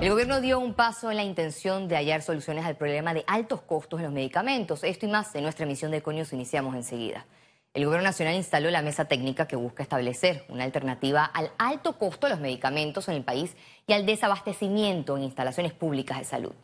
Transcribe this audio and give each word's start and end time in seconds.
El 0.00 0.08
gobierno 0.08 0.40
dio 0.40 0.58
un 0.58 0.72
paso 0.72 1.10
en 1.10 1.18
la 1.18 1.24
intención 1.24 1.86
de 1.86 1.94
hallar 1.94 2.22
soluciones 2.22 2.64
al 2.64 2.74
problema 2.74 3.12
de 3.12 3.22
altos 3.26 3.60
costos 3.60 4.00
en 4.00 4.04
los 4.04 4.14
medicamentos. 4.14 4.82
Esto 4.82 5.04
y 5.04 5.10
más 5.10 5.34
en 5.34 5.42
nuestra 5.42 5.66
emisión 5.66 5.90
de 5.90 5.98
Econius 5.98 6.32
iniciamos 6.32 6.74
enseguida. 6.74 7.26
El 7.74 7.84
gobierno 7.84 8.08
nacional 8.08 8.34
instaló 8.34 8.70
la 8.70 8.80
mesa 8.80 9.04
técnica 9.04 9.46
que 9.46 9.56
busca 9.56 9.82
establecer 9.82 10.46
una 10.48 10.64
alternativa 10.64 11.26
al 11.26 11.50
alto 11.58 11.98
costo 11.98 12.26
de 12.26 12.32
los 12.32 12.40
medicamentos 12.40 13.10
en 13.10 13.16
el 13.16 13.24
país 13.24 13.54
y 13.86 13.92
al 13.92 14.06
desabastecimiento 14.06 15.18
en 15.18 15.24
instalaciones 15.24 15.74
públicas 15.74 16.18
de 16.18 16.24
salud. 16.24 16.54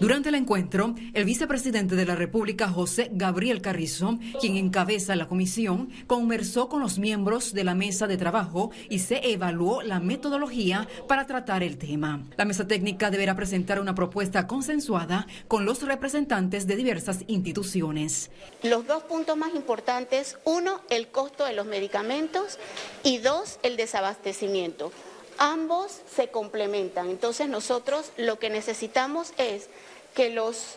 Durante 0.00 0.30
el 0.30 0.34
encuentro, 0.34 0.94
el 1.14 1.24
vicepresidente 1.24 1.94
de 1.94 2.06
la 2.06 2.16
República, 2.16 2.68
José 2.68 3.08
Gabriel 3.12 3.62
Carrizo, 3.62 4.18
quien 4.40 4.56
encabeza 4.56 5.16
la 5.16 5.28
comisión, 5.28 5.90
conversó 6.06 6.68
con 6.68 6.80
los 6.80 6.98
miembros 6.98 7.52
de 7.52 7.64
la 7.64 7.74
mesa 7.74 8.06
de 8.06 8.16
trabajo 8.16 8.70
y 8.90 8.98
se 8.98 9.32
evaluó 9.32 9.82
la 9.82 10.00
metodología 10.00 10.88
para 11.08 11.26
tratar 11.26 11.62
el 11.62 11.78
tema. 11.78 12.24
La 12.36 12.44
mesa 12.44 12.66
técnica 12.66 13.10
deberá 13.10 13.36
presentar 13.36 13.80
una 13.80 13.94
propuesta 13.94 14.46
consensuada 14.46 15.26
con 15.48 15.64
los 15.64 15.82
representantes 15.82 16.66
de 16.66 16.76
diversas 16.76 17.20
instituciones. 17.26 18.30
Los 18.62 18.86
dos 18.86 19.04
puntos 19.04 19.36
más 19.36 19.54
importantes, 19.54 20.36
uno, 20.44 20.80
el 20.90 21.08
costo 21.08 21.44
de 21.44 21.52
los 21.52 21.66
medicamentos 21.66 22.58
y 23.02 23.18
dos, 23.18 23.58
el 23.62 23.76
desabastecimiento. 23.76 24.90
Ambos 25.38 26.00
se 26.14 26.28
complementan. 26.28 27.10
Entonces 27.10 27.48
nosotros 27.48 28.10
lo 28.16 28.38
que 28.38 28.50
necesitamos 28.50 29.32
es 29.38 29.68
que 30.14 30.30
los 30.30 30.76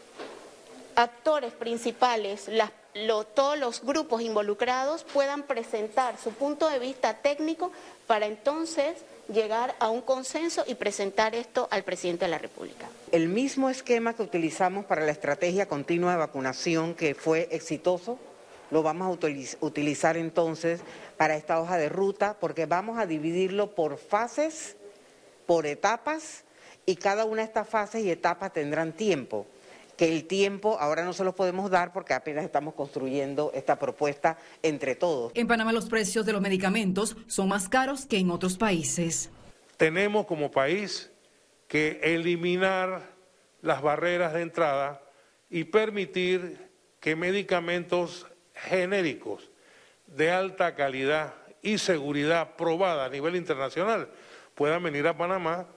actores 0.96 1.54
principales, 1.54 2.50
todos 3.34 3.58
los 3.58 3.82
grupos 3.84 4.22
involucrados 4.22 5.06
puedan 5.06 5.44
presentar 5.44 6.18
su 6.22 6.32
punto 6.32 6.68
de 6.68 6.80
vista 6.80 7.14
técnico 7.16 7.72
para 8.08 8.26
entonces 8.26 8.98
llegar 9.32 9.76
a 9.80 9.90
un 9.90 10.02
consenso 10.02 10.64
y 10.68 10.76
presentar 10.76 11.36
esto 11.36 11.68
al 11.72 11.84
presidente 11.84 12.26
de 12.26 12.32
la 12.32 12.40
República. 12.40 12.90
El 13.12 13.30
mismo 13.30 13.70
esquema 13.70 14.14
que 14.14 14.24
utilizamos 14.24 14.86
para 14.86 15.06
la 15.06 15.12
estrategia 15.12 15.68
continua 15.68 16.12
de 16.12 16.18
vacunación 16.18 16.96
que 16.96 17.16
fue 17.16 17.48
exitoso, 17.52 18.18
lo 18.72 18.84
vamos 18.84 19.08
a 19.08 19.66
utilizar 19.66 20.18
entonces 20.18 20.82
para 21.18 21.36
esta 21.36 21.60
hoja 21.60 21.78
de 21.78 21.90
ruta 21.90 22.38
porque 22.40 22.66
vamos 22.66 22.98
a 22.98 23.06
dividirlo 23.06 23.76
por 23.76 23.98
fases, 23.98 24.78
por 25.46 25.66
etapas 25.66 26.44
y 26.86 26.96
cada 26.96 27.26
una 27.26 27.42
de 27.42 27.48
estas 27.48 27.68
fases 27.68 28.04
y 28.04 28.12
etapas 28.12 28.54
tendrán 28.54 28.94
tiempo 28.94 29.46
que 30.00 30.08
el 30.08 30.24
tiempo 30.28 30.78
ahora 30.80 31.04
no 31.04 31.12
se 31.12 31.26
lo 31.26 31.36
podemos 31.36 31.70
dar 31.70 31.92
porque 31.92 32.14
apenas 32.14 32.46
estamos 32.46 32.74
construyendo 32.74 33.52
esta 33.54 33.78
propuesta 33.78 34.38
entre 34.64 34.96
todos. 34.96 35.34
En 35.36 35.46
Panamá 35.46 35.74
los 35.74 35.90
precios 35.90 36.26
de 36.26 36.32
los 36.32 36.42
medicamentos 36.42 37.18
son 37.28 37.50
más 37.50 37.68
caros 37.68 38.06
que 38.06 38.18
en 38.18 38.32
otros 38.32 38.58
países. 38.58 39.30
Tenemos 39.76 40.26
como 40.26 40.52
país 40.52 41.12
que 41.68 42.00
eliminar 42.02 43.10
las 43.62 43.82
barreras 43.82 44.34
de 44.34 44.42
entrada 44.42 45.02
y 45.50 45.66
permitir 45.66 46.70
que 47.02 47.18
medicamentos 47.18 48.26
genéricos 48.68 49.50
de 50.08 50.32
alta 50.32 50.76
calidad 50.76 51.34
y 51.62 51.78
seguridad 51.78 52.56
probada 52.56 53.06
a 53.06 53.10
nivel 53.10 53.36
internacional 53.36 54.10
puedan 54.56 54.84
venir 54.84 55.08
a 55.08 55.18
Panamá, 55.18 55.68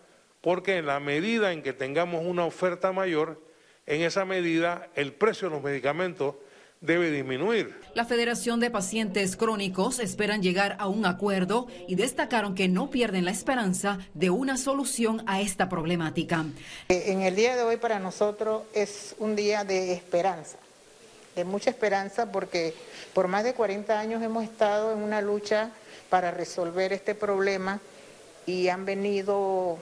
porque 0.41 0.79
en 0.79 0.87
la 0.87 0.99
medida 0.99 1.53
en 1.53 1.63
que 1.63 1.73
tengamos 1.73 2.25
una 2.25 2.45
oferta 2.45 2.93
mayor, 2.93 3.41
en 3.87 4.03
esa 4.03 4.25
medida 4.25 4.89
el 4.95 5.13
precio 5.13 5.49
de 5.49 5.55
los 5.55 5.63
medicamentos 5.63 6.35
debe 6.81 7.13
disminuir. 7.13 7.79
La 7.95 8.05
Federación 8.05 8.59
de 8.59 8.71
Pacientes 8.71 9.37
Crónicos 9.37 10.01
esperan 10.01 10.43
llegar 10.43 10.77
a 10.81 10.89
un 10.89 11.07
acuerdo 11.07 11.69
y 11.87 11.95
destacaron 11.95 12.57
que 12.57 12.69
no 12.69 12.91
pierden 12.91 13.25
la 13.25 13.31
esperanza 13.31 13.99
de 14.15 14.31
una 14.31 14.57
solución 14.57 15.23
a 15.27 15.41
esta 15.41 15.69
problemática. 15.69 16.45
En 16.89 17.23
el 17.23 17.37
día 17.37 17.55
de 17.55 17.63
hoy 17.63 17.77
para 17.77 18.01
nosotros 18.01 18.65
es 18.75 19.15
un 19.19 19.37
día 19.37 19.63
de 19.63 19.93
esperanza 19.93 20.59
de 21.35 21.45
mucha 21.45 21.71
esperanza 21.71 22.31
porque 22.31 22.75
por 23.15 23.29
más 23.29 23.45
de 23.45 23.55
40 23.55 23.98
años 23.98 24.23
hemos 24.23 24.45
estado 24.45 24.93
en 24.93 24.98
una 24.98 25.20
lucha 25.20 25.70
para 26.11 26.31
resolver 26.31 26.93
este 26.93 27.15
problema 27.15 27.81
y 28.47 28.69
han 28.69 28.85
venido 28.85 29.79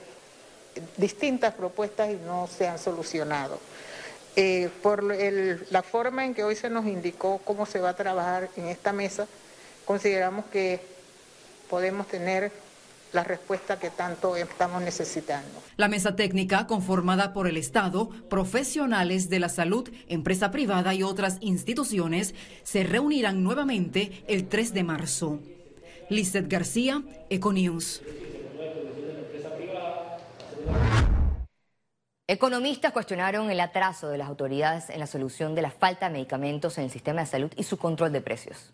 distintas 0.97 1.53
propuestas 1.53 2.09
y 2.09 2.15
no 2.15 2.47
se 2.47 2.67
han 2.67 2.79
solucionado. 2.79 3.59
Eh, 4.37 4.69
por 4.81 5.03
la 5.03 5.83
forma 5.83 6.25
en 6.25 6.33
que 6.33 6.43
hoy 6.43 6.55
se 6.55 6.69
nos 6.69 6.85
indicó 6.85 7.41
cómo 7.43 7.65
se 7.65 7.79
va 7.79 7.89
a 7.89 7.95
trabajar 7.95 8.49
en 8.55 8.67
esta 8.67 8.93
mesa, 8.93 9.27
consideramos 9.83 10.45
que 10.45 10.79
podemos 11.69 12.07
tener 12.07 12.51
la 13.13 13.23
respuesta 13.23 13.79
que 13.79 13.89
tanto 13.89 14.35
estamos 14.35 14.81
necesitando. 14.81 15.61
La 15.77 15.87
mesa 15.87 16.15
técnica, 16.15 16.67
conformada 16.67 17.33
por 17.33 17.47
el 17.47 17.57
Estado, 17.57 18.09
profesionales 18.29 19.29
de 19.29 19.39
la 19.39 19.49
salud, 19.49 19.89
empresa 20.07 20.51
privada 20.51 20.93
y 20.93 21.03
otras 21.03 21.37
instituciones, 21.41 22.35
se 22.63 22.83
reunirán 22.83 23.43
nuevamente 23.43 24.23
el 24.27 24.47
3 24.47 24.73
de 24.73 24.83
marzo. 24.83 25.39
Lizeth 26.09 26.47
García, 26.47 27.03
Econews. 27.29 28.01
Economistas 32.27 32.93
cuestionaron 32.93 33.51
el 33.51 33.59
atraso 33.59 34.07
de 34.07 34.17
las 34.17 34.29
autoridades 34.29 34.89
en 34.89 34.99
la 34.99 35.07
solución 35.07 35.53
de 35.53 35.61
la 35.61 35.71
falta 35.71 36.07
de 36.07 36.13
medicamentos 36.13 36.77
en 36.77 36.85
el 36.85 36.91
sistema 36.91 37.21
de 37.21 37.27
salud 37.27 37.51
y 37.57 37.63
su 37.63 37.77
control 37.77 38.13
de 38.13 38.21
precios. 38.21 38.73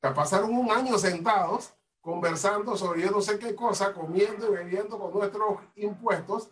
Pasaron 0.00 0.54
un 0.54 0.70
año 0.70 0.96
sentados 0.98 1.72
conversando 2.00 2.76
sobre 2.76 3.02
yo 3.02 3.10
no 3.10 3.20
sé 3.20 3.38
qué 3.38 3.54
cosa, 3.54 3.92
comiendo 3.92 4.48
y 4.48 4.56
bebiendo 4.56 4.98
con 4.98 5.12
nuestros 5.12 5.58
impuestos, 5.76 6.50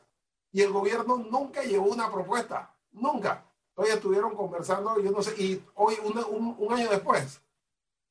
y 0.52 0.62
el 0.62 0.72
gobierno 0.72 1.16
nunca 1.16 1.62
llevó 1.62 1.86
una 1.86 2.10
propuesta, 2.10 2.74
nunca. 2.92 3.44
Hoy 3.74 3.88
estuvieron 3.90 4.34
conversando, 4.34 4.98
yo 5.00 5.10
no 5.10 5.22
sé, 5.22 5.34
y 5.42 5.62
hoy, 5.74 5.96
un, 6.02 6.72
año 6.72 6.88
después, 6.88 7.42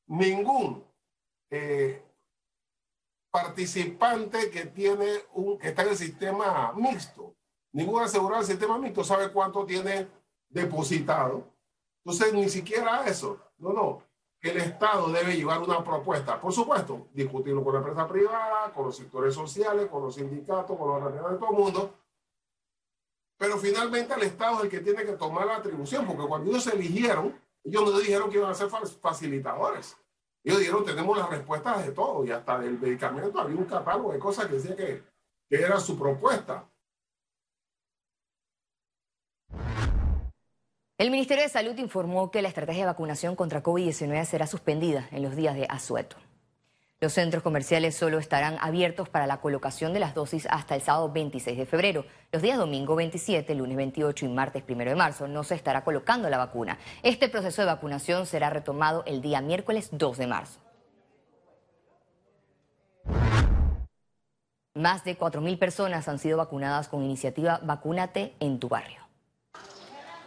ningún 0.06 0.84
eh, 1.50 2.02
participante 3.30 4.50
que 4.50 4.66
tiene 4.66 5.24
un, 5.34 5.58
que 5.58 5.68
está 5.68 5.82
en 5.82 5.88
el 5.88 5.96
sistema 5.96 6.72
mixto, 6.74 7.34
ningún 7.72 8.02
asegurado 8.02 8.42
del 8.42 8.50
sistema 8.50 8.78
mixto 8.78 9.02
sabe 9.02 9.32
cuánto 9.32 9.66
tiene 9.66 10.08
depositado. 10.48 11.44
Entonces, 12.04 12.32
ni 12.32 12.48
siquiera 12.48 13.04
eso. 13.06 13.40
No, 13.58 13.72
no 13.72 14.05
el 14.48 14.58
Estado 14.58 15.08
debe 15.10 15.36
llevar 15.36 15.60
una 15.62 15.82
propuesta. 15.82 16.40
Por 16.40 16.52
supuesto, 16.52 17.08
discutirlo 17.12 17.62
con 17.64 17.74
la 17.74 17.80
empresa 17.80 18.06
privada, 18.06 18.72
con 18.72 18.86
los 18.86 18.96
sectores 18.96 19.34
sociales, 19.34 19.86
con 19.86 20.02
los 20.02 20.14
sindicatos, 20.14 20.76
con 20.76 20.88
los 20.88 20.96
organizaciones 20.96 21.32
de 21.32 21.38
todo 21.38 21.56
el 21.56 21.62
mundo. 21.62 21.94
Pero 23.38 23.58
finalmente 23.58 24.14
el 24.14 24.22
Estado 24.22 24.58
es 24.58 24.64
el 24.64 24.70
que 24.70 24.80
tiene 24.80 25.04
que 25.04 25.12
tomar 25.12 25.46
la 25.46 25.56
atribución, 25.56 26.06
porque 26.06 26.26
cuando 26.26 26.50
ellos 26.50 26.64
se 26.64 26.74
eligieron, 26.74 27.38
ellos 27.64 27.82
no 27.84 27.98
dijeron 27.98 28.30
que 28.30 28.38
iban 28.38 28.50
a 28.50 28.54
ser 28.54 28.68
facilitadores. 28.68 29.96
Ellos 30.42 30.60
dijeron, 30.60 30.84
tenemos 30.84 31.18
las 31.18 31.28
respuestas 31.28 31.84
de 31.84 31.92
todo, 31.92 32.24
y 32.24 32.30
hasta 32.30 32.58
del 32.58 32.78
medicamento 32.78 33.40
había 33.40 33.56
un 33.56 33.64
catálogo 33.64 34.12
de 34.12 34.18
cosas 34.18 34.46
que 34.46 34.54
decía 34.54 34.76
que, 34.76 35.02
que 35.48 35.56
era 35.56 35.78
su 35.80 35.98
propuesta. 35.98 36.70
El 40.98 41.10
Ministerio 41.10 41.44
de 41.44 41.50
Salud 41.50 41.76
informó 41.76 42.30
que 42.30 42.40
la 42.40 42.48
estrategia 42.48 42.84
de 42.84 42.92
vacunación 42.92 43.36
contra 43.36 43.62
COVID-19 43.62 44.24
será 44.24 44.46
suspendida 44.46 45.06
en 45.12 45.22
los 45.22 45.36
días 45.36 45.54
de 45.54 45.66
asueto. 45.68 46.16
Los 47.00 47.12
centros 47.12 47.42
comerciales 47.42 47.94
solo 47.94 48.18
estarán 48.18 48.56
abiertos 48.62 49.10
para 49.10 49.26
la 49.26 49.42
colocación 49.42 49.92
de 49.92 50.00
las 50.00 50.14
dosis 50.14 50.48
hasta 50.50 50.74
el 50.74 50.80
sábado 50.80 51.12
26 51.12 51.58
de 51.58 51.66
febrero. 51.66 52.06
Los 52.32 52.40
días 52.40 52.56
domingo 52.56 52.96
27, 52.96 53.54
lunes 53.54 53.76
28 53.76 54.24
y 54.24 54.28
martes 54.30 54.64
1 54.66 54.84
de 54.86 54.94
marzo 54.94 55.28
no 55.28 55.44
se 55.44 55.54
estará 55.54 55.84
colocando 55.84 56.30
la 56.30 56.38
vacuna. 56.38 56.78
Este 57.02 57.28
proceso 57.28 57.60
de 57.60 57.66
vacunación 57.66 58.24
será 58.24 58.48
retomado 58.48 59.04
el 59.04 59.20
día 59.20 59.42
miércoles 59.42 59.90
2 59.92 60.16
de 60.16 60.26
marzo. 60.26 60.60
Más 64.72 65.04
de 65.04 65.18
4.000 65.18 65.58
personas 65.58 66.08
han 66.08 66.18
sido 66.18 66.38
vacunadas 66.38 66.88
con 66.88 67.02
iniciativa 67.02 67.60
Vacúnate 67.62 68.32
en 68.40 68.58
tu 68.58 68.70
barrio. 68.70 69.05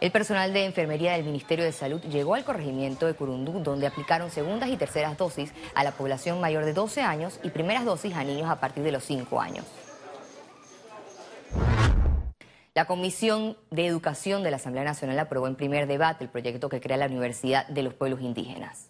El 0.00 0.10
personal 0.12 0.54
de 0.54 0.64
enfermería 0.64 1.12
del 1.12 1.24
Ministerio 1.24 1.62
de 1.62 1.72
Salud 1.72 2.00
llegó 2.00 2.34
al 2.34 2.44
corregimiento 2.44 3.06
de 3.06 3.12
Curundú, 3.12 3.60
donde 3.60 3.86
aplicaron 3.86 4.30
segundas 4.30 4.70
y 4.70 4.78
terceras 4.78 5.18
dosis 5.18 5.52
a 5.74 5.84
la 5.84 5.92
población 5.92 6.40
mayor 6.40 6.64
de 6.64 6.72
12 6.72 7.02
años 7.02 7.38
y 7.42 7.50
primeras 7.50 7.84
dosis 7.84 8.14
a 8.14 8.24
niños 8.24 8.48
a 8.48 8.58
partir 8.60 8.82
de 8.82 8.92
los 8.92 9.04
5 9.04 9.38
años. 9.38 9.66
La 12.72 12.86
Comisión 12.86 13.58
de 13.70 13.84
Educación 13.86 14.42
de 14.42 14.50
la 14.50 14.56
Asamblea 14.56 14.84
Nacional 14.84 15.18
aprobó 15.18 15.48
en 15.48 15.56
primer 15.56 15.86
debate 15.86 16.24
el 16.24 16.30
proyecto 16.30 16.70
que 16.70 16.80
crea 16.80 16.96
la 16.96 17.06
Universidad 17.06 17.66
de 17.68 17.82
los 17.82 17.92
Pueblos 17.92 18.22
Indígenas 18.22 18.89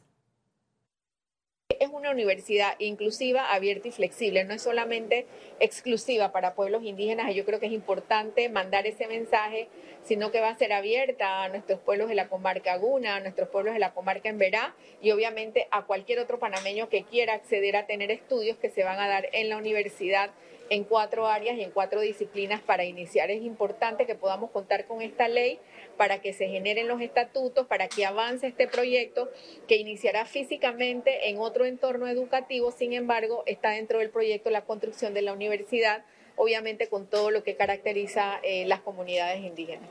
una 2.00 2.10
universidad 2.10 2.74
inclusiva, 2.78 3.52
abierta 3.52 3.88
y 3.88 3.92
flexible, 3.92 4.44
no 4.44 4.54
es 4.54 4.62
solamente 4.62 5.26
exclusiva 5.60 6.32
para 6.32 6.54
pueblos 6.54 6.82
indígenas, 6.82 7.34
yo 7.34 7.44
creo 7.44 7.60
que 7.60 7.66
es 7.66 7.72
importante 7.72 8.48
mandar 8.48 8.86
ese 8.86 9.06
mensaje, 9.06 9.68
sino 10.02 10.30
que 10.30 10.40
va 10.40 10.48
a 10.48 10.56
ser 10.56 10.72
abierta 10.72 11.44
a 11.44 11.48
nuestros 11.50 11.78
pueblos 11.80 12.08
de 12.08 12.14
la 12.14 12.28
comarca 12.28 12.76
Guna, 12.76 13.16
a 13.16 13.20
nuestros 13.20 13.48
pueblos 13.50 13.74
de 13.74 13.80
la 13.80 13.92
comarca 13.92 14.30
Emberá 14.30 14.74
y 15.02 15.10
obviamente 15.10 15.68
a 15.70 15.84
cualquier 15.84 16.18
otro 16.20 16.38
panameño 16.38 16.88
que 16.88 17.04
quiera 17.04 17.34
acceder 17.34 17.76
a 17.76 17.86
tener 17.86 18.10
estudios 18.10 18.56
que 18.56 18.70
se 18.70 18.82
van 18.82 18.98
a 18.98 19.08
dar 19.08 19.28
en 19.32 19.50
la 19.50 19.58
universidad 19.58 20.30
en 20.70 20.84
cuatro 20.84 21.26
áreas 21.26 21.58
y 21.58 21.62
en 21.62 21.72
cuatro 21.72 22.00
disciplinas 22.00 22.62
para 22.62 22.84
iniciar. 22.84 23.30
Es 23.30 23.42
importante 23.42 24.06
que 24.06 24.14
podamos 24.14 24.50
contar 24.50 24.86
con 24.86 25.02
esta 25.02 25.28
ley 25.28 25.58
para 25.96 26.20
que 26.20 26.32
se 26.32 26.48
generen 26.48 26.88
los 26.88 27.02
estatutos, 27.02 27.66
para 27.66 27.88
que 27.88 28.06
avance 28.06 28.46
este 28.46 28.68
proyecto 28.68 29.28
que 29.68 29.76
iniciará 29.76 30.24
físicamente 30.24 31.28
en 31.28 31.38
otro 31.38 31.66
entorno 31.66 32.06
educativo, 32.06 32.70
sin 32.70 32.92
embargo, 32.92 33.42
está 33.46 33.70
dentro 33.70 33.98
del 33.98 34.10
proyecto 34.10 34.48
la 34.48 34.64
construcción 34.64 35.12
de 35.12 35.22
la 35.22 35.32
universidad, 35.32 36.04
obviamente 36.36 36.88
con 36.88 37.06
todo 37.06 37.30
lo 37.30 37.42
que 37.42 37.56
caracteriza 37.56 38.38
eh, 38.42 38.64
las 38.66 38.80
comunidades 38.80 39.42
indígenas. 39.42 39.90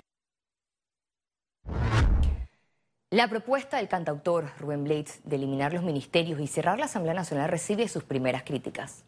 La 3.12 3.28
propuesta 3.28 3.78
del 3.78 3.88
cantautor 3.88 4.52
Rubén 4.60 4.84
Blades 4.84 5.20
de 5.24 5.36
eliminar 5.36 5.74
los 5.74 5.84
ministerios 5.84 6.40
y 6.40 6.48
cerrar 6.48 6.80
la 6.80 6.86
Asamblea 6.86 7.16
Nacional 7.16 7.50
recibe 7.50 7.88
sus 7.88 8.04
primeras 8.04 8.44
críticas. 8.44 9.04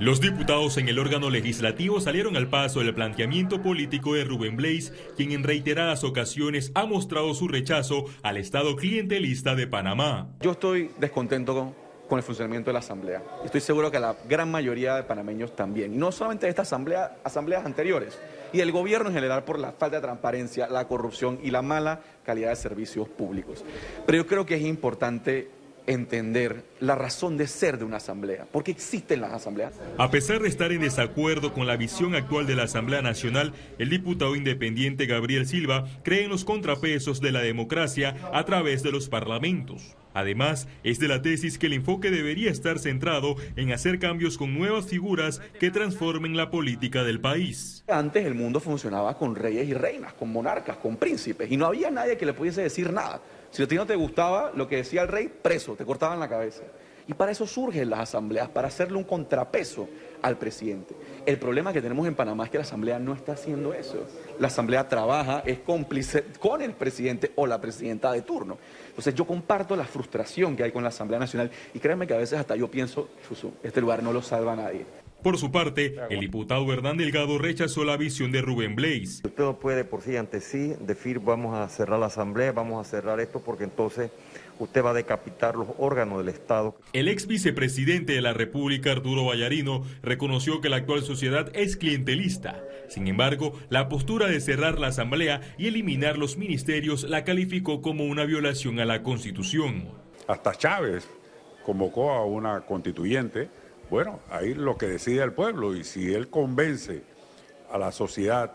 Los 0.00 0.20
diputados 0.20 0.78
en 0.78 0.88
el 0.88 1.00
órgano 1.00 1.28
legislativo 1.28 2.00
salieron 2.00 2.36
al 2.36 2.46
paso 2.46 2.78
del 2.78 2.94
planteamiento 2.94 3.60
político 3.60 4.14
de 4.14 4.22
Rubén 4.22 4.56
Blaze, 4.56 4.92
quien 5.16 5.32
en 5.32 5.42
reiteradas 5.42 6.04
ocasiones 6.04 6.70
ha 6.76 6.86
mostrado 6.86 7.34
su 7.34 7.48
rechazo 7.48 8.04
al 8.22 8.36
Estado 8.36 8.76
clientelista 8.76 9.56
de 9.56 9.66
Panamá. 9.66 10.28
Yo 10.40 10.52
estoy 10.52 10.92
descontento 10.98 11.74
con, 12.08 12.16
el 12.16 12.22
funcionamiento 12.22 12.70
de 12.70 12.74
la 12.74 12.78
Asamblea. 12.78 13.24
Estoy 13.44 13.60
seguro 13.60 13.90
que 13.90 13.98
la 13.98 14.16
gran 14.28 14.48
mayoría 14.50 14.94
de 14.94 15.02
panameños 15.02 15.56
también. 15.56 15.92
Y 15.92 15.96
no 15.96 16.12
solamente 16.12 16.46
de 16.46 16.50
esta 16.50 16.62
Asamblea, 16.62 17.16
asambleas 17.24 17.66
anteriores. 17.66 18.18
Y 18.52 18.60
el 18.60 18.70
gobierno 18.70 19.08
en 19.08 19.16
general 19.16 19.42
por 19.42 19.58
la 19.58 19.72
falta 19.72 19.96
de 19.96 20.02
transparencia, 20.02 20.68
la 20.68 20.86
corrupción 20.86 21.40
y 21.42 21.50
la 21.50 21.60
mala 21.60 22.00
calidad 22.24 22.50
de 22.50 22.56
servicios 22.56 23.08
públicos. 23.08 23.64
Pero 24.06 24.16
yo 24.16 24.26
creo 24.28 24.46
que 24.46 24.54
es 24.54 24.62
importante 24.62 25.57
entender 25.88 26.64
la 26.80 26.94
razón 26.94 27.36
de 27.36 27.46
ser 27.46 27.78
de 27.78 27.84
una 27.84 27.96
asamblea, 27.96 28.46
porque 28.52 28.70
existen 28.70 29.20
las 29.20 29.32
asambleas. 29.32 29.72
A 29.96 30.10
pesar 30.10 30.40
de 30.40 30.48
estar 30.48 30.70
en 30.70 30.82
desacuerdo 30.82 31.52
con 31.52 31.66
la 31.66 31.76
visión 31.76 32.14
actual 32.14 32.46
de 32.46 32.54
la 32.54 32.64
Asamblea 32.64 33.02
Nacional, 33.02 33.54
el 33.78 33.88
diputado 33.88 34.36
independiente 34.36 35.06
Gabriel 35.06 35.46
Silva 35.46 35.88
cree 36.04 36.24
en 36.24 36.30
los 36.30 36.44
contrapesos 36.44 37.20
de 37.20 37.32
la 37.32 37.40
democracia 37.40 38.16
a 38.32 38.44
través 38.44 38.82
de 38.82 38.92
los 38.92 39.08
parlamentos. 39.08 39.96
Además, 40.14 40.68
es 40.84 40.98
de 40.98 41.08
la 41.08 41.22
tesis 41.22 41.58
que 41.58 41.66
el 41.66 41.74
enfoque 41.74 42.10
debería 42.10 42.50
estar 42.50 42.78
centrado 42.78 43.36
en 43.56 43.72
hacer 43.72 43.98
cambios 43.98 44.38
con 44.38 44.56
nuevas 44.56 44.86
figuras 44.86 45.40
que 45.60 45.70
transformen 45.70 46.36
la 46.36 46.50
política 46.50 47.04
del 47.04 47.20
país. 47.20 47.84
Antes 47.88 48.24
el 48.24 48.34
mundo 48.34 48.60
funcionaba 48.60 49.16
con 49.16 49.34
reyes 49.34 49.68
y 49.68 49.74
reinas, 49.74 50.12
con 50.14 50.32
monarcas, 50.32 50.76
con 50.76 50.96
príncipes, 50.96 51.50
y 51.50 51.56
no 51.56 51.66
había 51.66 51.90
nadie 51.90 52.16
que 52.16 52.26
le 52.26 52.32
pudiese 52.32 52.62
decir 52.62 52.92
nada. 52.92 53.20
Si 53.50 53.62
a 53.62 53.68
ti 53.68 53.76
no 53.76 53.86
te 53.86 53.96
gustaba 53.96 54.52
lo 54.54 54.68
que 54.68 54.76
decía 54.76 55.02
el 55.02 55.08
rey, 55.08 55.28
preso, 55.28 55.74
te 55.74 55.84
cortaban 55.84 56.20
la 56.20 56.28
cabeza. 56.28 56.62
Y 57.06 57.14
para 57.14 57.32
eso 57.32 57.46
surgen 57.46 57.88
las 57.88 58.00
asambleas, 58.00 58.48
para 58.48 58.68
hacerle 58.68 58.98
un 58.98 59.04
contrapeso 59.04 59.88
al 60.22 60.38
presidente. 60.38 60.94
El 61.26 61.38
problema 61.38 61.72
que 61.72 61.82
tenemos 61.82 62.06
en 62.06 62.14
Panamá 62.14 62.44
es 62.44 62.50
que 62.50 62.58
la 62.58 62.64
asamblea 62.64 62.98
no 62.98 63.14
está 63.14 63.32
haciendo 63.32 63.74
eso. 63.74 64.06
La 64.38 64.46
asamblea 64.46 64.88
trabaja, 64.88 65.42
es 65.44 65.58
cómplice 65.58 66.24
con 66.38 66.62
el 66.62 66.72
presidente 66.72 67.32
o 67.36 67.46
la 67.46 67.60
presidenta 67.60 68.12
de 68.12 68.22
turno. 68.22 68.58
Entonces 68.88 69.14
yo 69.14 69.26
comparto 69.26 69.76
la 69.76 69.84
frustración 69.84 70.56
que 70.56 70.64
hay 70.64 70.72
con 70.72 70.82
la 70.82 70.88
Asamblea 70.88 71.18
Nacional 71.18 71.50
y 71.74 71.78
créanme 71.78 72.06
que 72.06 72.14
a 72.14 72.18
veces 72.18 72.38
hasta 72.38 72.56
yo 72.56 72.70
pienso, 72.70 73.08
este 73.62 73.80
lugar 73.80 74.02
no 74.02 74.12
lo 74.12 74.22
salva 74.22 74.54
a 74.54 74.56
nadie. 74.56 74.86
Por 75.22 75.36
su 75.36 75.50
parte, 75.50 75.96
el 76.10 76.20
diputado 76.20 76.72
Hernán 76.72 76.96
Delgado 76.96 77.38
rechazó 77.38 77.84
la 77.84 77.96
visión 77.96 78.30
de 78.30 78.40
Rubén 78.40 78.76
Blaze. 78.76 79.20
Usted 79.24 79.38
no 79.38 79.58
puede 79.58 79.84
por 79.84 80.00
sí 80.00 80.16
ante 80.16 80.40
sí 80.40 80.74
decir 80.80 81.18
vamos 81.18 81.58
a 81.58 81.68
cerrar 81.68 81.98
la 81.98 82.06
asamblea, 82.06 82.52
vamos 82.52 82.86
a 82.86 82.88
cerrar 82.88 83.18
esto 83.18 83.40
porque 83.40 83.64
entonces 83.64 84.12
usted 84.58 84.84
va 84.84 84.90
a 84.90 84.94
decapitar 84.94 85.56
los 85.56 85.68
órganos 85.78 86.18
del 86.18 86.28
Estado. 86.28 86.76
El 86.92 87.08
ex 87.08 87.26
vicepresidente 87.26 88.12
de 88.12 88.22
la 88.22 88.32
República, 88.32 88.92
Arturo 88.92 89.24
Vallarino, 89.24 89.84
reconoció 90.02 90.60
que 90.60 90.68
la 90.68 90.76
actual 90.76 91.02
sociedad 91.02 91.50
es 91.54 91.76
clientelista. 91.76 92.62
Sin 92.88 93.06
embargo, 93.08 93.52
la 93.68 93.88
postura 93.88 94.26
de 94.26 94.40
cerrar 94.40 94.78
la 94.78 94.88
asamblea 94.88 95.40
y 95.58 95.68
eliminar 95.68 96.18
los 96.18 96.36
ministerios 96.36 97.04
la 97.04 97.24
calificó 97.24 97.82
como 97.82 98.04
una 98.04 98.24
violación 98.24 98.80
a 98.80 98.84
la 98.84 99.02
Constitución. 99.02 99.88
Hasta 100.26 100.54
Chávez 100.54 101.08
convocó 101.64 102.10
a 102.12 102.24
una 102.24 102.60
constituyente 102.62 103.48
bueno, 103.90 104.20
ahí 104.30 104.52
lo 104.54 104.76
que 104.76 104.86
decide 104.86 105.22
el 105.22 105.32
pueblo 105.32 105.74
y 105.74 105.82
si 105.82 106.12
él 106.12 106.28
convence 106.28 107.02
a 107.70 107.78
la 107.78 107.90
sociedad 107.90 108.52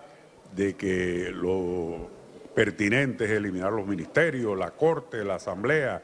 de 0.56 0.76
que 0.76 1.32
lo 1.34 2.08
pertinente 2.54 3.26
es 3.26 3.32
eliminar 3.32 3.72
los 3.72 3.86
ministerios, 3.86 4.58
la 4.58 4.72
corte, 4.72 5.24
la 5.24 5.36
asamblea 5.36 6.02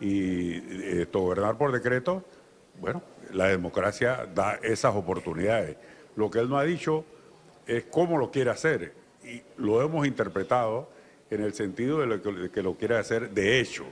y 0.00 1.00
esto, 1.00 1.20
gobernar 1.20 1.56
por 1.56 1.72
decreto, 1.72 2.24
bueno, 2.80 3.02
la 3.32 3.46
democracia 3.48 4.26
da 4.34 4.58
esas 4.62 4.94
oportunidades. 4.94 5.76
Lo 6.16 6.30
que 6.30 6.40
él 6.40 6.48
no 6.48 6.58
ha 6.58 6.64
dicho 6.64 7.04
es 7.66 7.84
cómo 7.84 8.18
lo 8.18 8.30
quiere 8.30 8.50
hacer 8.50 8.92
y 9.24 9.42
lo 9.56 9.80
hemos 9.82 10.06
interpretado 10.06 10.90
en 11.30 11.42
el 11.42 11.54
sentido 11.54 12.00
de, 12.00 12.18
de 12.18 12.50
que 12.50 12.62
lo 12.62 12.74
quiere 12.74 12.96
hacer 12.96 13.30
de 13.30 13.60
hecho. 13.60 13.84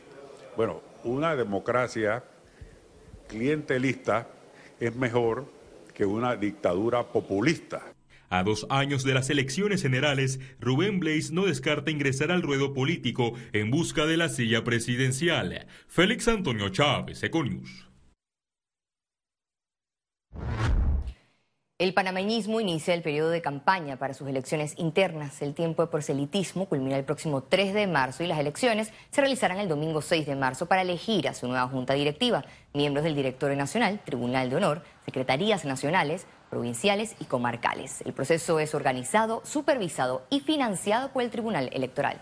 Bueno, 0.57 0.83
una 1.05 1.37
democracia 1.37 2.25
clientelista 3.29 4.27
es 4.81 4.95
mejor 4.97 5.45
que 5.95 6.05
una 6.05 6.35
dictadura 6.35 7.05
populista. 7.05 7.83
A 8.33 8.45
dos 8.45 8.65
años 8.71 9.03
de 9.03 9.13
las 9.13 9.29
elecciones 9.29 9.83
generales, 9.83 10.39
Rubén 10.61 11.01
Blaze 11.01 11.33
no 11.33 11.47
descarta 11.47 11.91
ingresar 11.91 12.31
al 12.31 12.43
ruedo 12.43 12.73
político 12.73 13.33
en 13.53 13.73
busca 13.73 14.07
de 14.07 14.17
la 14.17 14.29
silla 14.29 14.63
presidencial. 14.63 15.67
Félix 15.89 16.29
Antonio 16.29 16.69
Chávez, 16.69 17.21
Econius. 17.25 17.89
El 21.81 21.95
panameñismo 21.95 22.61
inicia 22.61 22.95
el 22.95 23.03
periodo 23.03 23.31
de 23.31 23.43
campaña 23.43 23.97
para 23.97 24.15
sus 24.15 24.29
elecciones 24.29 24.75
internas. 24.77 25.43
El 25.43 25.55
tiempo 25.55 25.83
de 25.83 25.89
proselitismo 25.89 26.67
culmina 26.67 26.97
el 26.97 27.05
próximo 27.05 27.43
3 27.43 27.75
de 27.75 27.87
marzo 27.89 28.23
y 28.23 28.27
las 28.29 28.39
elecciones 28.39 28.93
se 29.11 29.21
realizarán 29.23 29.59
el 29.59 29.67
domingo 29.67 30.03
6 30.03 30.27
de 30.27 30.37
marzo 30.37 30.67
para 30.67 30.83
elegir 30.83 31.27
a 31.27 31.35
su 31.35 31.49
nueva 31.49 31.67
junta 31.69 31.95
directiva, 31.95 32.45
miembros 32.75 33.03
del 33.03 33.17
Directorio 33.17 33.57
Nacional, 33.57 33.99
Tribunal 34.05 34.51
de 34.51 34.57
Honor, 34.57 34.85
Secretarías 35.07 35.65
Nacionales, 35.65 36.27
provinciales 36.51 37.15
y 37.21 37.25
comarcales. 37.25 38.03
El 38.03 38.13
proceso 38.13 38.59
es 38.59 38.75
organizado, 38.75 39.41
supervisado 39.45 40.23
y 40.29 40.41
financiado 40.41 41.11
por 41.11 41.23
el 41.23 41.31
Tribunal 41.31 41.71
Electoral. 41.73 42.21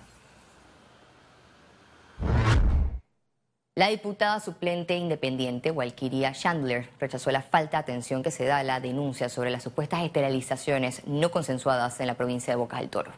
La 3.74 3.88
diputada 3.88 4.40
suplente 4.40 4.96
independiente, 4.96 5.70
Walkiria 5.70 6.32
Chandler, 6.32 6.88
rechazó 6.98 7.30
la 7.30 7.42
falta 7.42 7.76
de 7.76 7.82
atención 7.82 8.24
que 8.24 8.32
se 8.32 8.44
da 8.44 8.58
a 8.58 8.64
la 8.64 8.80
denuncia 8.80 9.28
sobre 9.28 9.50
las 9.50 9.62
supuestas 9.62 10.02
esterilizaciones 10.02 11.06
no 11.06 11.30
consensuadas 11.30 12.00
en 12.00 12.08
la 12.08 12.14
provincia 12.14 12.52
de 12.52 12.56
Boca 12.56 12.78
del 12.78 12.90
Toro. 12.90 13.12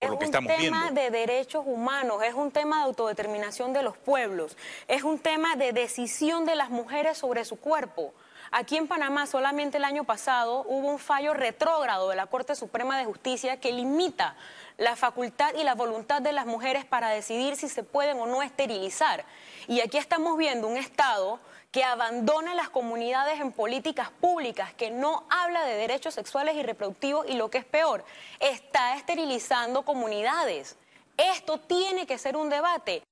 Es 0.00 0.08
un 0.08 0.30
tema 0.30 0.92
de 0.92 1.10
derechos 1.10 1.64
humanos, 1.66 2.22
es 2.22 2.32
un 2.32 2.52
tema 2.52 2.76
de 2.78 2.82
autodeterminación 2.84 3.72
de 3.72 3.82
los 3.82 3.98
pueblos, 3.98 4.56
es 4.88 5.02
un 5.02 5.18
tema 5.18 5.56
de 5.56 5.72
decisión 5.72 6.46
de 6.46 6.54
las 6.54 6.70
mujeres 6.70 7.18
sobre 7.18 7.44
su 7.44 7.56
cuerpo. 7.56 8.14
Aquí 8.52 8.76
en 8.76 8.88
Panamá 8.88 9.26
solamente 9.26 9.76
el 9.76 9.84
año 9.84 10.02
pasado 10.02 10.64
hubo 10.66 10.88
un 10.88 10.98
fallo 10.98 11.34
retrógrado 11.34 12.08
de 12.08 12.16
la 12.16 12.26
Corte 12.26 12.56
Suprema 12.56 12.98
de 12.98 13.04
Justicia 13.04 13.60
que 13.60 13.70
limita 13.70 14.34
la 14.76 14.96
facultad 14.96 15.54
y 15.54 15.62
la 15.62 15.76
voluntad 15.76 16.20
de 16.20 16.32
las 16.32 16.46
mujeres 16.46 16.84
para 16.84 17.10
decidir 17.10 17.54
si 17.54 17.68
se 17.68 17.84
pueden 17.84 18.18
o 18.18 18.26
no 18.26 18.42
esterilizar. 18.42 19.24
Y 19.68 19.80
aquí 19.80 19.98
estamos 19.98 20.36
viendo 20.36 20.66
un 20.66 20.76
Estado 20.76 21.38
que 21.70 21.84
abandona 21.84 22.56
las 22.56 22.68
comunidades 22.68 23.40
en 23.40 23.52
políticas 23.52 24.10
públicas, 24.10 24.74
que 24.74 24.90
no 24.90 25.22
habla 25.30 25.64
de 25.64 25.76
derechos 25.76 26.14
sexuales 26.14 26.56
y 26.56 26.64
reproductivos 26.64 27.26
y 27.28 27.34
lo 27.34 27.50
que 27.50 27.58
es 27.58 27.64
peor, 27.64 28.04
está 28.40 28.96
esterilizando 28.96 29.84
comunidades. 29.84 30.76
Esto 31.16 31.60
tiene 31.60 32.04
que 32.04 32.18
ser 32.18 32.36
un 32.36 32.50
debate. 32.50 33.04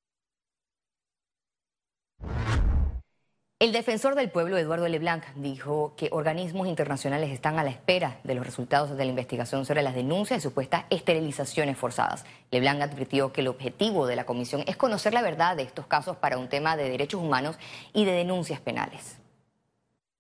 El 3.61 3.73
defensor 3.73 4.15
del 4.15 4.31
pueblo, 4.31 4.57
Eduardo 4.57 4.87
Leblanc, 4.87 5.25
dijo 5.35 5.93
que 5.97 6.11
organismos 6.13 6.69
internacionales 6.69 7.31
están 7.31 7.59
a 7.59 7.65
la 7.65 7.71
espera 7.71 8.21
de 8.23 8.37
los 8.37 8.47
resultados 8.47 8.97
de 8.97 9.05
la 9.05 9.11
investigación 9.11 9.65
sobre 9.67 9.83
las 9.83 9.97
denuncias 9.97 10.39
de 10.39 10.49
supuestas 10.49 10.85
esterilizaciones 10.91 11.77
forzadas. 11.77 12.25
Leblanc 12.53 12.81
advirtió 12.83 13.33
que 13.33 13.41
el 13.41 13.49
objetivo 13.49 14.07
de 14.07 14.15
la 14.15 14.27
comisión 14.27 14.63
es 14.69 14.77
conocer 14.77 15.13
la 15.13 15.23
verdad 15.23 15.57
de 15.57 15.65
estos 15.65 15.89
casos 15.89 16.17
para 16.19 16.39
un 16.39 16.49
tema 16.49 16.77
de 16.77 16.89
derechos 16.89 17.21
humanos 17.21 17.59
y 17.93 18.05
de 18.05 18.13
denuncias 18.13 18.61
penales. 18.61 19.19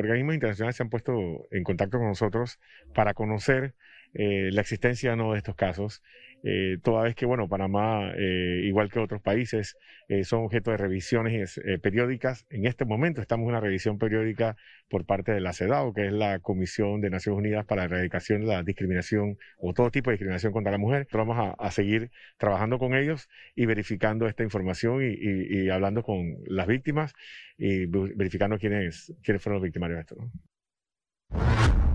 Organismos 0.00 0.34
internacionales 0.34 0.74
se 0.74 0.82
han 0.82 0.90
puesto 0.90 1.12
en 1.52 1.62
contacto 1.62 1.98
con 1.98 2.08
nosotros 2.08 2.58
para 2.92 3.14
conocer 3.14 3.76
eh, 4.14 4.50
la 4.50 4.62
existencia 4.62 5.14
no 5.14 5.34
de 5.34 5.38
estos 5.38 5.54
casos 5.54 6.02
eh, 6.44 6.78
toda 6.82 7.04
vez 7.04 7.14
que, 7.14 7.26
bueno, 7.26 7.48
Panamá, 7.48 8.12
eh, 8.16 8.62
igual 8.64 8.90
que 8.90 8.98
otros 8.98 9.20
países, 9.20 9.76
eh, 10.08 10.24
son 10.24 10.44
objeto 10.44 10.70
de 10.70 10.76
revisiones 10.76 11.60
periódicas. 11.82 12.46
En 12.50 12.66
este 12.66 12.84
momento 12.84 13.20
estamos 13.20 13.44
en 13.44 13.50
una 13.50 13.60
revisión 13.60 13.98
periódica 13.98 14.56
por 14.88 15.04
parte 15.04 15.32
de 15.32 15.40
la 15.40 15.52
CEDAW, 15.52 15.92
que 15.92 16.06
es 16.06 16.12
la 16.12 16.38
Comisión 16.40 17.00
de 17.00 17.10
Naciones 17.10 17.38
Unidas 17.38 17.66
para 17.66 17.82
la 17.82 17.86
Erradicación 17.86 18.42
de 18.42 18.46
la 18.48 18.62
Discriminación 18.62 19.38
o 19.58 19.72
todo 19.74 19.90
tipo 19.90 20.10
de 20.10 20.14
discriminación 20.14 20.52
contra 20.52 20.72
la 20.72 20.78
mujer. 20.78 21.06
vamos 21.12 21.54
a, 21.58 21.70
seguir 21.70 22.10
trabajando 22.38 22.78
con 22.78 22.94
ellos 22.94 23.28
y 23.54 23.66
verificando 23.66 24.26
esta 24.26 24.42
información 24.42 25.00
y, 25.02 25.68
hablando 25.68 26.02
con 26.02 26.36
las 26.46 26.66
víctimas 26.66 27.12
y 27.58 27.86
verificando 27.86 28.58
quiénes, 28.58 29.12
quiénes 29.22 29.42
fueron 29.42 29.60
los 29.60 29.64
victimarios 29.64 29.98
de 29.98 30.00
esto. 30.00 31.87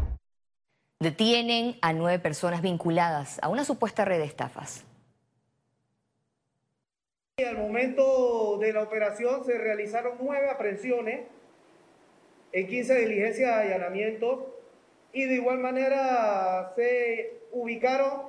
Detienen 1.04 1.76
a 1.82 1.92
nueve 1.92 2.18
personas 2.18 2.62
vinculadas 2.62 3.38
a 3.44 3.50
una 3.50 3.66
supuesta 3.66 4.06
red 4.06 4.20
de 4.20 4.24
estafas. 4.24 4.86
Al 7.46 7.58
momento 7.58 8.58
de 8.62 8.72
la 8.72 8.84
operación 8.84 9.44
se 9.44 9.58
realizaron 9.58 10.14
nueve 10.22 10.50
aprehensiones 10.50 11.26
en 12.54 12.68
15 12.68 12.96
diligencias 13.00 13.54
de 13.54 13.74
allanamiento 13.74 14.58
y 15.12 15.26
de 15.26 15.34
igual 15.34 15.60
manera 15.60 16.72
se 16.74 17.42
ubicaron 17.52 18.22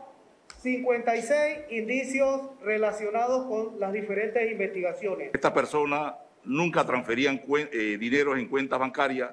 56 0.60 1.70
indicios 1.70 2.40
relacionados 2.60 3.46
con 3.46 3.78
las 3.78 3.92
diferentes 3.92 4.50
investigaciones. 4.50 5.30
Estas 5.32 5.52
personas 5.52 6.14
nunca 6.42 6.84
transferían 6.84 7.40
eh, 7.56 7.98
dinero 8.00 8.36
en 8.36 8.48
cuentas 8.48 8.80
bancarias, 8.80 9.30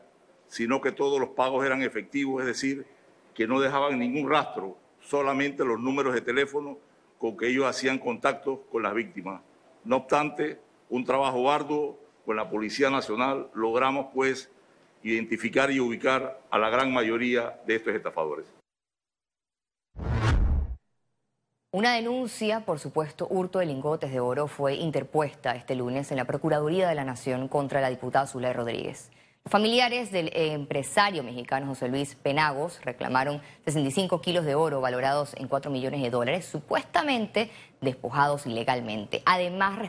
sino 0.47 0.79
que 0.79 0.91
todos 0.91 1.19
los 1.19 1.29
pagos 1.29 1.65
eran 1.65 1.81
efectivos, 1.81 2.41
es 2.41 2.47
decir, 2.47 2.85
que 3.41 3.47
no 3.47 3.59
dejaban 3.59 3.97
ningún 3.97 4.29
rastro, 4.29 4.77
solamente 4.99 5.65
los 5.65 5.79
números 5.79 6.13
de 6.13 6.21
teléfono 6.21 6.77
con 7.17 7.35
que 7.35 7.47
ellos 7.47 7.65
hacían 7.65 7.97
contacto 7.97 8.67
con 8.71 8.83
las 8.83 8.93
víctimas. 8.93 9.41
No 9.83 9.95
obstante, 9.95 10.59
un 10.89 11.03
trabajo 11.05 11.51
arduo 11.51 11.97
con 12.23 12.35
la 12.35 12.51
Policía 12.51 12.91
Nacional 12.91 13.49
logramos 13.55 14.09
pues 14.13 14.51
identificar 15.01 15.71
y 15.71 15.79
ubicar 15.79 16.39
a 16.51 16.59
la 16.59 16.69
gran 16.69 16.93
mayoría 16.93 17.59
de 17.65 17.77
estos 17.77 17.95
estafadores. 17.95 18.45
Una 21.71 21.95
denuncia 21.95 22.63
por 22.63 22.77
supuesto 22.77 23.25
hurto 23.27 23.57
de 23.57 23.65
lingotes 23.65 24.11
de 24.11 24.19
oro 24.19 24.45
fue 24.45 24.75
interpuesta 24.75 25.55
este 25.55 25.73
lunes 25.73 26.11
en 26.11 26.17
la 26.17 26.25
Procuraduría 26.25 26.87
de 26.87 26.93
la 26.93 27.05
Nación 27.05 27.47
contra 27.47 27.81
la 27.81 27.89
diputada 27.89 28.27
Zulay 28.27 28.53
Rodríguez. 28.53 29.09
Familiares 29.45 30.11
del 30.11 30.31
empresario 30.33 31.23
mexicano 31.23 31.65
José 31.65 31.89
Luis 31.89 32.15
Penagos 32.15 32.79
reclamaron 32.83 33.41
65 33.65 34.21
kilos 34.21 34.45
de 34.45 34.53
oro 34.55 34.81
valorados 34.81 35.33
en 35.35 35.47
4 35.47 35.71
millones 35.71 36.01
de 36.01 36.11
dólares, 36.11 36.45
supuestamente 36.45 37.49
despojados 37.81 38.45
ilegalmente. 38.45 39.23
Además, 39.25 39.79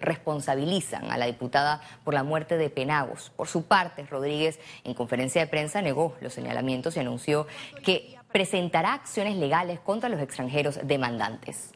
responsabilizan 0.00 1.12
a 1.12 1.18
la 1.18 1.26
diputada 1.26 1.82
por 2.02 2.14
la 2.14 2.24
muerte 2.24 2.56
de 2.56 2.70
Penagos. 2.70 3.30
Por 3.36 3.46
su 3.46 3.64
parte, 3.64 4.04
Rodríguez, 4.06 4.58
en 4.84 4.94
conferencia 4.94 5.42
de 5.42 5.48
prensa, 5.48 5.82
negó 5.82 6.16
los 6.20 6.32
señalamientos 6.32 6.96
y 6.96 7.00
anunció 7.00 7.46
que 7.84 8.16
presentará 8.32 8.94
acciones 8.94 9.36
legales 9.36 9.78
contra 9.80 10.08
los 10.08 10.18
extranjeros 10.18 10.80
demandantes. 10.82 11.72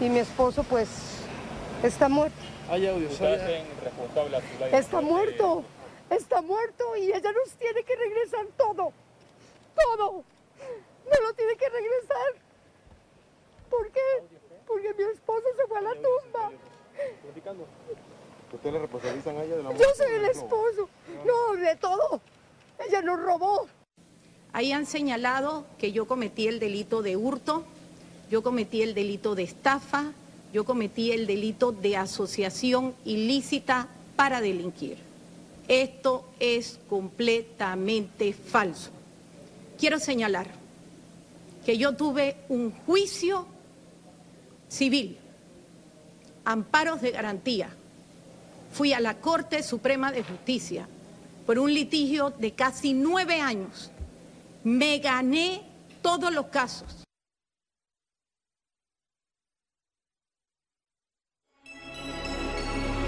Y 0.00 0.08
mi 0.08 0.18
esposo, 0.18 0.64
pues, 0.64 1.22
está 1.82 2.08
muerto 2.08 2.51
hay 2.72 2.86
audios. 2.86 3.20
Está 4.72 5.00
muerto, 5.02 5.62
está 6.08 6.40
muerto 6.40 6.96
y 6.96 7.12
ella 7.12 7.32
nos 7.32 7.52
tiene 7.56 7.84
que 7.84 7.94
regresar 7.94 8.46
todo, 8.56 8.92
todo. 9.74 10.24
Me 11.10 11.20
lo 11.20 11.34
tiene 11.34 11.54
que 11.56 11.68
regresar. 11.68 12.32
¿Por 13.68 13.90
qué? 13.90 14.00
Porque 14.66 14.94
mi 14.94 15.04
esposo 15.04 15.44
se 15.54 15.66
fue 15.66 15.78
a 15.78 15.82
la 15.82 15.92
tumba. 15.92 16.52
¿Usted 18.54 18.72
le 18.72 18.78
responsabilizan 18.78 19.36
a 19.36 19.44
ella 19.44 19.56
de 19.56 19.62
la 19.62 19.68
muerte? 19.70 19.84
Yo 19.84 19.94
soy 19.94 20.14
el 20.14 20.24
esposo. 20.24 20.88
No, 21.26 21.56
de 21.56 21.76
todo. 21.76 22.20
Ella 22.78 23.02
nos 23.02 23.20
robó. 23.20 23.66
Ahí 24.54 24.72
han 24.72 24.86
señalado 24.86 25.66
que 25.78 25.92
yo 25.92 26.06
cometí 26.06 26.48
el 26.48 26.58
delito 26.58 27.02
de 27.02 27.16
hurto, 27.16 27.64
yo 28.30 28.42
cometí 28.42 28.82
el 28.82 28.94
delito 28.94 29.34
de 29.34 29.42
estafa, 29.42 30.12
yo 30.52 30.64
cometí 30.64 31.12
el 31.12 31.26
delito 31.26 31.72
de 31.72 31.96
asociación 31.96 32.94
ilícita 33.04 33.88
para 34.16 34.40
delinquir. 34.40 34.98
Esto 35.68 36.28
es 36.38 36.78
completamente 36.88 38.32
falso. 38.32 38.90
Quiero 39.78 39.98
señalar 39.98 40.46
que 41.64 41.78
yo 41.78 41.94
tuve 41.94 42.36
un 42.48 42.70
juicio 42.70 43.46
civil, 44.68 45.16
amparos 46.44 47.00
de 47.00 47.12
garantía. 47.12 47.70
Fui 48.72 48.92
a 48.92 49.00
la 49.00 49.18
Corte 49.18 49.62
Suprema 49.62 50.12
de 50.12 50.22
Justicia 50.22 50.88
por 51.46 51.58
un 51.58 51.72
litigio 51.72 52.30
de 52.30 52.52
casi 52.52 52.92
nueve 52.92 53.40
años. 53.40 53.90
Me 54.64 54.98
gané 54.98 55.62
todos 56.02 56.32
los 56.32 56.46
casos. 56.46 57.04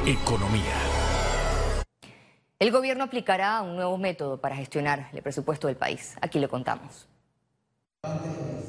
Economía. 0.07 0.75
El 2.59 2.71
gobierno 2.71 3.05
aplicará 3.05 3.63
un 3.63 3.75
nuevo 3.75 3.97
método 3.97 4.39
para 4.39 4.55
gestionar 4.55 5.09
el 5.15 5.23
presupuesto 5.23 5.67
del 5.69 5.77
país. 5.77 6.15
Aquí 6.21 6.39
le 6.39 6.47
contamos. 6.47 7.09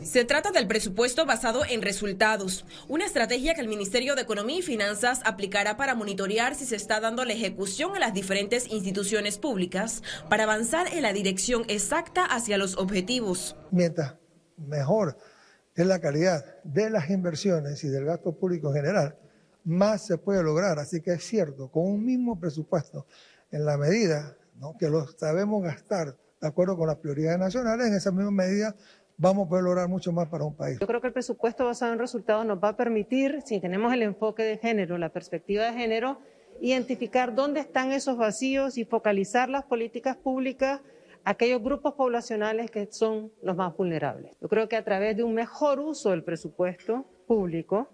Se 0.02 0.24
trata 0.24 0.52
del 0.52 0.66
presupuesto 0.66 1.26
basado 1.26 1.66
en 1.66 1.82
resultados, 1.82 2.66
una 2.88 3.06
estrategia 3.06 3.54
que 3.54 3.60
el 3.60 3.68
Ministerio 3.68 4.16
de 4.16 4.22
Economía 4.22 4.60
y 4.60 4.62
Finanzas 4.62 5.20
aplicará 5.26 5.76
para 5.76 5.94
monitorear 5.94 6.56
si 6.56 6.66
se 6.66 6.78
está 6.78 7.02
dando 7.02 7.26
la 7.26 7.34
ejecución 7.34 7.96
en 7.96 8.00
las 8.00 8.14
diferentes 8.14 8.72
instituciones 8.72 9.38
públicas 9.38 10.04
para 10.30 10.44
avanzar 10.44 10.88
en 10.94 11.02
la 11.02 11.12
dirección 11.12 11.66
exacta 11.68 12.24
hacia 12.24 12.58
los 12.58 12.78
objetivos. 12.78 13.58
Mientras 13.72 14.16
mejor 14.56 15.18
es 15.76 15.86
la 15.86 16.00
calidad 16.00 16.46
de 16.64 16.90
las 16.90 17.10
inversiones 17.10 17.84
y 17.84 17.90
del 17.90 18.06
gasto 18.06 18.32
público 18.40 18.70
en 18.70 18.76
general, 18.76 19.18
más 19.66 20.06
se 20.06 20.18
puede 20.18 20.42
lograr. 20.44 20.80
Así 20.80 21.02
que 21.02 21.12
es 21.12 21.24
cierto, 21.24 21.70
con 21.70 21.84
un 21.84 22.06
mismo 22.06 22.40
presupuesto, 22.40 23.06
en 23.52 23.66
la 23.66 23.78
medida 23.78 24.38
que 24.80 24.90
lo 24.90 25.06
sabemos 25.08 25.64
gastar 25.64 26.16
de 26.40 26.48
acuerdo 26.48 26.78
con 26.78 26.88
las 26.88 26.98
prioridades 26.98 27.40
nacionales, 27.40 27.88
en 27.88 27.96
esa 27.96 28.12
misma 28.12 28.32
medida 28.32 28.76
vamos 29.18 29.46
a 29.46 29.50
poder 29.50 29.64
lograr 29.64 29.88
mucho 29.88 30.12
más 30.12 30.28
para 30.28 30.44
un 30.44 30.56
país. 30.56 30.80
Yo 30.80 30.88
creo 30.88 31.02
que 31.02 31.08
el 31.08 31.14
presupuesto 31.14 31.66
basado 31.66 31.94
en 31.94 32.00
resultados 32.00 32.46
nos 32.46 32.64
va 32.64 32.70
a 32.70 32.78
permitir, 32.78 33.42
si 33.46 33.60
tenemos 33.60 33.94
el 33.94 34.02
enfoque 34.02 34.44
de 34.44 34.58
género, 34.58 34.98
la 34.98 35.10
perspectiva 35.10 35.66
de 35.66 35.74
género, 35.74 36.20
identificar 36.62 37.34
dónde 37.34 37.60
están 37.60 37.92
esos 37.92 38.18
vacíos 38.18 38.78
y 38.78 38.86
focalizar 38.86 39.50
las 39.50 39.64
políticas 39.66 40.16
públicas 40.18 40.82
a 41.24 41.32
aquellos 41.32 41.62
grupos 41.62 41.94
poblacionales 41.96 42.70
que 42.70 42.88
son 42.92 43.32
los 43.42 43.56
más 43.56 43.76
vulnerables. 43.76 44.38
Yo 44.42 44.48
creo 44.48 44.70
que 44.70 44.76
a 44.76 44.84
través 44.84 45.18
de 45.18 45.24
un 45.24 45.34
mejor 45.34 45.80
uso 45.80 46.12
del 46.12 46.24
presupuesto 46.24 47.06
público, 47.28 47.90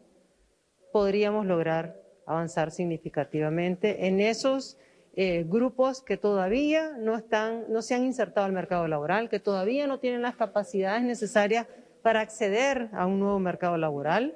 podríamos 0.92 1.46
lograr 1.46 2.02
avanzar 2.26 2.72
significativamente 2.72 4.08
en 4.08 4.20
esos 4.20 4.78
eh, 5.14 5.46
grupos 5.48 6.02
que 6.02 6.16
todavía 6.16 6.92
no, 6.98 7.18
están, 7.18 7.66
no 7.70 7.82
se 7.82 7.96
han 7.96 8.06
insertado 8.06 8.46
al 8.46 8.54
mercado 8.54 8.88
laboral, 8.88 9.30
que 9.30 9.40
todavía 9.40 9.88
no 9.88 10.00
tienen 10.00 10.22
las 10.22 10.36
capacidades 10.36 11.04
necesarias 11.04 11.68
para 12.02 12.22
acceder 12.22 12.90
a 12.94 13.06
un 13.06 13.20
nuevo 13.20 13.40
mercado 13.40 13.78
laboral, 13.78 14.36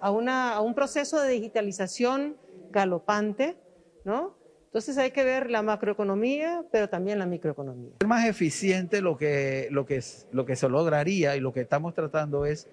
a, 0.00 0.10
una, 0.10 0.54
a 0.54 0.60
un 0.60 0.74
proceso 0.74 1.20
de 1.20 1.30
digitalización 1.30 2.36
galopante, 2.70 3.56
¿no? 4.04 4.34
Entonces 4.66 4.98
hay 4.98 5.12
que 5.12 5.22
ver 5.22 5.50
la 5.50 5.62
macroeconomía, 5.62 6.64
pero 6.72 6.88
también 6.88 7.20
la 7.20 7.26
microeconomía. 7.26 7.92
Es 8.00 8.08
más 8.08 8.26
eficiente 8.26 9.00
lo 9.00 9.16
que, 9.16 9.68
lo, 9.70 9.86
que, 9.86 10.02
lo 10.32 10.44
que 10.44 10.56
se 10.56 10.68
lograría 10.68 11.36
y 11.36 11.40
lo 11.40 11.52
que 11.52 11.60
estamos 11.60 11.94
tratando 11.94 12.44
es 12.44 12.66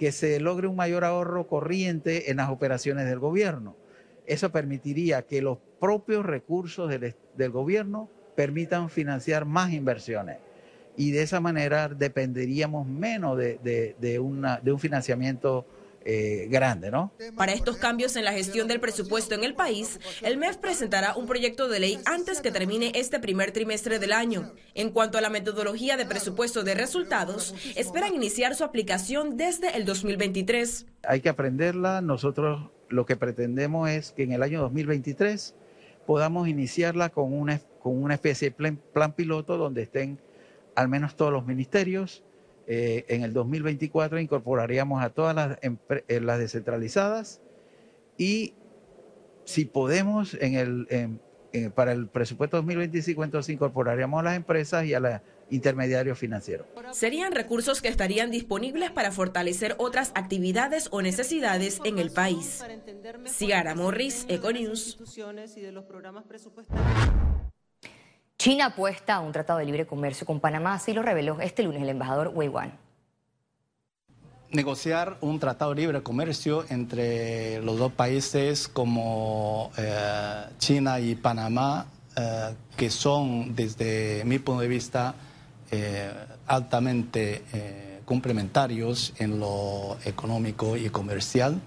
que 0.00 0.12
se 0.12 0.40
logre 0.40 0.66
un 0.66 0.76
mayor 0.76 1.04
ahorro 1.04 1.46
corriente 1.46 2.30
en 2.30 2.38
las 2.38 2.48
operaciones 2.48 3.04
del 3.04 3.18
gobierno. 3.18 3.76
Eso 4.24 4.50
permitiría 4.50 5.26
que 5.26 5.42
los 5.42 5.58
propios 5.78 6.24
recursos 6.24 6.88
del, 6.88 7.50
gobierno 7.50 8.08
permitan 8.34 8.88
financiar 8.88 9.44
más 9.44 9.74
inversiones 9.74 10.38
y 10.96 11.10
de 11.10 11.20
esa 11.20 11.40
manera 11.40 11.90
dependeríamos 11.90 12.86
menos 12.86 13.36
de, 13.36 13.58
de 14.00 14.18
un 14.18 14.78
financiamiento 14.78 15.66
eh, 16.04 16.46
grande, 16.50 16.90
¿no? 16.90 17.12
Para 17.36 17.52
estos 17.52 17.76
cambios 17.76 18.16
en 18.16 18.24
la 18.24 18.32
gestión 18.32 18.68
del 18.68 18.80
presupuesto 18.80 19.34
en 19.34 19.44
el 19.44 19.54
país, 19.54 20.00
el 20.22 20.38
MEF 20.38 20.56
presentará 20.56 21.14
un 21.14 21.26
proyecto 21.26 21.68
de 21.68 21.80
ley 21.80 21.98
antes 22.06 22.40
que 22.40 22.50
termine 22.50 22.92
este 22.94 23.20
primer 23.20 23.52
trimestre 23.52 23.98
del 23.98 24.12
año. 24.12 24.52
En 24.74 24.90
cuanto 24.90 25.18
a 25.18 25.20
la 25.20 25.28
metodología 25.28 25.96
de 25.96 26.06
presupuesto 26.06 26.62
de 26.62 26.74
resultados, 26.74 27.54
esperan 27.76 28.14
iniciar 28.14 28.54
su 28.54 28.64
aplicación 28.64 29.36
desde 29.36 29.76
el 29.76 29.84
2023. 29.84 30.86
Hay 31.02 31.20
que 31.20 31.28
aprenderla. 31.28 32.00
Nosotros 32.00 32.70
lo 32.88 33.04
que 33.04 33.16
pretendemos 33.16 33.90
es 33.90 34.12
que 34.12 34.22
en 34.22 34.32
el 34.32 34.42
año 34.42 34.60
2023 34.62 35.54
podamos 36.06 36.48
iniciarla 36.48 37.10
con 37.10 37.32
una, 37.32 37.60
con 37.82 38.02
una 38.02 38.14
especie 38.14 38.50
de 38.50 38.72
plan 38.72 39.12
piloto 39.12 39.58
donde 39.58 39.82
estén 39.82 40.18
al 40.74 40.88
menos 40.88 41.14
todos 41.14 41.32
los 41.32 41.46
ministerios, 41.46 42.24
eh, 42.66 43.04
en 43.08 43.22
el 43.22 43.32
2024 43.32 44.20
incorporaríamos 44.20 45.02
a 45.02 45.10
todas 45.10 45.34
las, 45.34 45.58
eh, 45.62 46.20
las 46.20 46.38
descentralizadas 46.38 47.40
y 48.16 48.54
si 49.44 49.64
podemos, 49.64 50.34
en 50.40 50.54
el, 50.54 51.72
para 51.74 51.92
el 51.92 52.06
presupuesto 52.06 52.58
2025, 52.58 53.24
entonces 53.24 53.52
incorporaríamos 53.52 54.20
a 54.20 54.22
las 54.22 54.36
empresas 54.36 54.84
y 54.84 54.94
a 54.94 55.00
los 55.00 55.20
intermediarios 55.50 56.18
financieros. 56.18 56.66
Serían 56.92 57.32
recursos 57.32 57.82
que 57.82 57.88
estarían 57.88 58.30
disponibles 58.30 58.90
para 58.90 59.10
fortalecer 59.12 59.74
otras 59.78 60.12
actividades 60.14 60.88
o 60.90 61.02
necesidades 61.02 61.80
en 61.84 61.98
el 61.98 62.10
país. 62.10 62.64
Ciara 63.26 63.74
Morris, 63.74 64.26
Econews. 64.28 64.98
China 68.40 68.64
apuesta 68.64 69.16
a 69.16 69.20
un 69.20 69.32
tratado 69.32 69.58
de 69.58 69.66
libre 69.66 69.86
comercio 69.86 70.26
con 70.26 70.40
Panamá, 70.40 70.72
así 70.72 70.94
lo 70.94 71.02
reveló 71.02 71.38
este 71.42 71.62
lunes 71.62 71.82
el 71.82 71.90
embajador 71.90 72.30
Wei 72.32 72.48
Wan. 72.48 72.72
Negociar 74.50 75.18
un 75.20 75.38
tratado 75.38 75.74
de 75.74 75.82
libre 75.82 76.02
comercio 76.02 76.64
entre 76.70 77.60
los 77.60 77.76
dos 77.78 77.92
países 77.92 78.66
como 78.66 79.70
eh, 79.76 80.46
China 80.56 80.98
y 81.00 81.16
Panamá, 81.16 81.84
eh, 82.16 82.54
que 82.78 82.88
son 82.88 83.54
desde 83.54 84.24
mi 84.24 84.38
punto 84.38 84.62
de 84.62 84.68
vista 84.68 85.14
eh, 85.70 86.10
altamente 86.46 88.00
complementarios 88.06 89.12
en 89.18 89.38
lo 89.38 89.98
económico 90.06 90.78
y 90.78 90.88
comercial, 90.88 91.60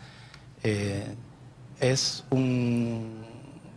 es 1.80 2.24
un 2.32 3.23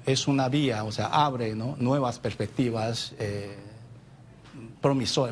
es 0.07 0.29
una 0.29 0.49
vía, 0.49 0.85
o 0.85 0.93
sea, 0.93 1.07
abre 1.07 1.55
nuevas 1.55 2.21
perspectivas 2.21 3.13
eh, 3.19 3.57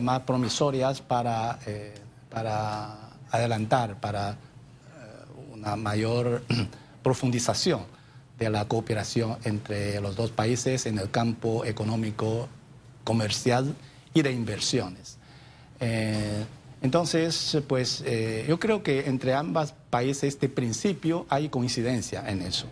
más 0.01 0.21
promisorias 0.23 1.01
para, 1.01 1.61
eh, 1.65 1.95
para 2.29 3.11
adelantar, 3.31 4.01
para 4.01 4.33
eh, 4.33 4.35
una 5.53 5.77
mayor 5.77 6.43
profundización 7.05 7.83
de 8.37 8.51
la 8.51 8.67
cooperación 8.67 9.37
entre 9.45 10.01
los 10.01 10.17
dos 10.17 10.33
países 10.33 10.87
en 10.87 10.99
el 10.99 11.09
campo 11.09 11.65
económico, 11.65 12.49
comercial 13.05 13.77
y 14.13 14.23
de 14.23 14.33
inversiones. 14.33 15.19
entonces, 16.81 17.59
pues 17.69 18.03
yo 18.49 18.59
creo 18.59 18.83
que 18.83 19.07
entre 19.09 19.35
ambos 19.35 19.75
países 19.91 20.41
de 20.41 20.49
principio 20.49 21.27
hay 21.29 21.49
coincidencia 21.49 22.29
en 22.29 22.43
eso. 22.43 22.67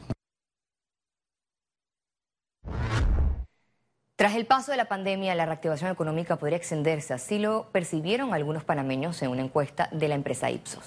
Tras 4.23 4.37
el 4.37 4.47
paso 4.47 4.71
de 4.71 4.77
la 4.77 4.85
pandemia, 4.85 5.35
la 5.35 5.47
reactivación 5.47 5.91
económica 5.91 6.39
podría 6.39 6.57
extenderse, 6.57 7.13
así 7.13 7.41
lo 7.41 7.73
percibieron 7.73 8.33
algunos 8.33 8.63
panameños 8.63 9.21
en 9.23 9.31
una 9.31 9.43
encuesta 9.43 9.89
de 9.91 10.07
la 10.07 10.15
empresa 10.15 10.49
Ipsos. 10.49 10.85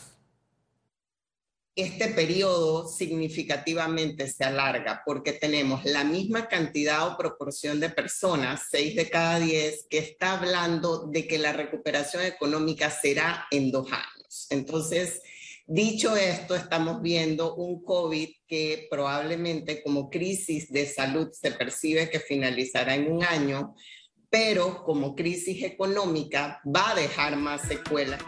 Este 1.75 2.07
periodo 2.13 2.87
significativamente 2.87 4.29
se 4.29 4.45
alarga 4.45 5.03
porque 5.05 5.33
tenemos 5.33 5.83
la 5.83 6.05
misma 6.05 6.47
cantidad 6.47 7.05
o 7.09 7.17
proporción 7.17 7.81
de 7.81 7.89
personas, 7.89 8.67
6 8.71 8.95
de 8.95 9.09
cada 9.09 9.37
10, 9.41 9.87
que 9.89 9.97
está 9.97 10.39
hablando 10.39 11.05
de 11.07 11.27
que 11.27 11.37
la 11.37 11.51
recuperación 11.51 12.23
económica 12.23 12.89
será 12.89 13.47
en 13.51 13.69
dos 13.69 13.91
años. 13.91 14.47
Entonces, 14.49 15.21
Dicho 15.67 16.15
esto, 16.15 16.53
estamos 16.53 17.01
viendo 17.01 17.55
un 17.55 17.84
COVID 17.84 18.29
que 18.48 18.88
probablemente 18.88 19.81
como 19.81 20.12
crisis 20.12 20.72
de 20.72 20.86
salud 20.86 21.29
se 21.31 21.50
percibe 21.53 22.07
que 22.07 22.19
finalizará 22.19 22.93
en 22.93 23.12
un 23.12 23.24
año, 23.24 23.74
pero 24.29 24.84
como 24.84 25.15
crisis 25.15 25.63
económica 25.63 26.62
va 26.63 26.91
a 26.91 26.95
dejar 26.95 27.36
más 27.38 27.63
secuelas. 27.63 28.22